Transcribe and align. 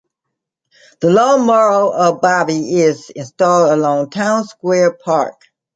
The 1.01 1.11
long 1.11 1.45
mural 1.45 1.93
of 1.93 2.21
Bobbie 2.21 2.81
is 2.81 3.11
installed 3.11 3.71
along 3.71 4.09
Town 4.09 4.47
Square 4.47 4.93
Park. 5.05 5.39